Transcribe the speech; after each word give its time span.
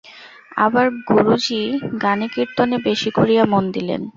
আবার 0.57 0.85
গুরুজি 1.09 1.61
গানে 2.03 2.27
কীর্তনে 2.35 2.75
বেশি 2.87 3.09
করিয়া 3.17 3.43
মন 3.45 3.63
দিলেন। 3.75 4.01